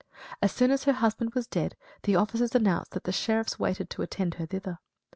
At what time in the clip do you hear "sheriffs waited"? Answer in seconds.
3.11-3.91